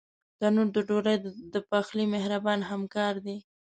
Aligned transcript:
تنور 0.39 0.67
د 0.75 0.77
ډوډۍ 0.87 1.15
د 1.53 1.55
پخلي 1.69 2.05
مهربان 2.15 2.59
همکار 2.71 3.13
دی 3.25 3.37